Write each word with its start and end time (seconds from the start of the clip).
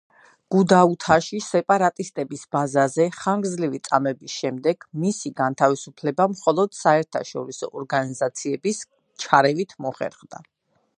გუდაუთაში 0.53 1.41
სეპარატისტების 1.47 2.45
ბაზაზე 2.55 3.07
ხანგრძლივი 3.19 3.83
წამების 3.89 4.37
შემდეგ 4.39 4.89
მისი 5.05 5.35
განთავისუფლება 5.45 6.29
მხოლოდ 6.35 6.77
საერთაშორისო 6.81 7.73
ორგანიზაციების 7.83 8.85
ჩარევით 9.27 9.81
მოხერხდა. 9.87 10.47